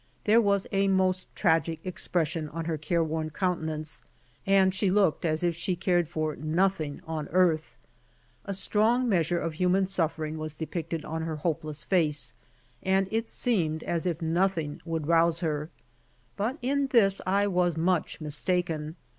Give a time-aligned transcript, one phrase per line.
[0.23, 4.01] There was a most tragic expression on her care worn countenance
[4.47, 7.77] and she looked as if she cared for nothing on earth.
[8.45, 12.33] A strong measure of human suffering was depicted on her hopeless face,
[12.81, 15.69] and it seemed as if nothing would rouse her.
[16.35, 18.95] But in this I was much mistaken.